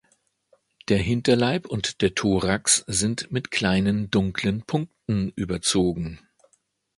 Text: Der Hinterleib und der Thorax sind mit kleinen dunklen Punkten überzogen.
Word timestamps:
Der 0.87 0.97
Hinterleib 0.97 1.67
und 1.67 2.01
der 2.01 2.15
Thorax 2.15 2.83
sind 2.87 3.31
mit 3.31 3.51
kleinen 3.51 4.09
dunklen 4.09 4.63
Punkten 4.63 5.31
überzogen. 5.35 6.19